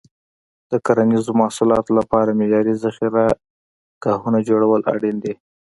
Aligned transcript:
د 0.71 0.73
کرنیزو 0.85 1.31
محصولاتو 1.41 1.91
لپاره 1.99 2.37
معیاري 2.39 2.73
ذخیره 2.83 3.25
ګاهونه 4.03 4.39
جوړول 4.49 4.81
اړین 4.93 5.17
دي. 5.23 5.33